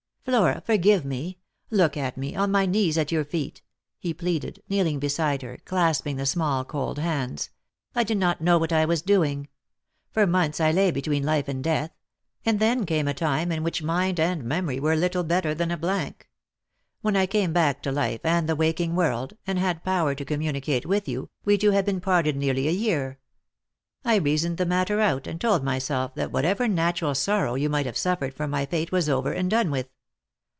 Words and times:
"Flora, 0.31 0.61
forgive 0.63 1.03
me! 1.03 1.39
Look 1.71 1.97
at 1.97 2.15
me, 2.15 2.35
on 2.35 2.51
my 2.51 2.67
knees 2.67 2.95
at 2.95 3.11
your 3.11 3.25
feet," 3.25 3.63
he 3.97 4.13
pleaded, 4.13 4.61
kneeling 4.69 5.01
heside 5.01 5.41
her, 5.41 5.57
clasping 5.65 6.15
the 6.17 6.27
small 6.27 6.63
cold 6.63 6.99
hands." 6.99 7.49
I 7.95 8.03
did 8.03 8.17
not 8.19 8.39
know 8.39 8.59
what 8.59 8.71
I 8.71 8.85
was 8.85 9.01
doing. 9.01 9.49
For 10.11 10.27
months 10.27 10.59
I 10.61 10.71
lay 10.71 10.91
hetween 10.91 11.25
life 11.25 11.47
and 11.47 11.63
death; 11.63 11.89
and 12.45 12.59
then 12.59 12.85
came 12.85 13.07
a 13.07 13.15
time 13.15 13.51
in 13.51 13.63
which 13.63 13.81
mind 13.81 14.19
and 14.19 14.43
memory 14.43 14.79
were 14.79 14.95
little 14.95 15.23
better 15.23 15.55
than 15.55 15.71
a 15.71 15.75
blank. 15.77 16.29
When 17.01 17.15
I 17.17 17.25
came 17.25 17.51
back 17.51 17.81
to 17.83 17.91
life 17.91 18.21
and 18.23 18.47
the 18.47 18.55
waking 18.55 18.95
world, 18.95 19.35
and 19.47 19.57
had 19.57 19.83
power 19.83 20.13
to 20.13 20.23
communicate 20.23 20.85
with 20.85 21.07
you, 21.09 21.29
we 21.45 21.57
two 21.57 21.71
had 21.71 21.83
been 21.83 21.99
parted 21.99 22.37
nearly 22.37 22.67
a 22.67 22.71
year. 22.71 23.17
I 24.05 24.15
reasoned 24.17 24.57
the 24.59 24.67
matter 24.67 25.01
out, 25.01 25.25
and 25.25 25.41
told 25.41 25.63
myself 25.63 26.13
that 26.13 26.31
whatever 26.31 26.67
natural 26.67 27.15
sorrow 27.15 27.55
you 27.55 27.69
might 27.71 27.87
have 27.87 27.97
suffered 27.97 28.35
for 28.35 28.47
my 28.47 28.67
fate 28.67 28.91
was 28.93 29.09
over 29.09 29.33
and 29.33 29.49
done 29.49 29.71
with. 29.71 29.89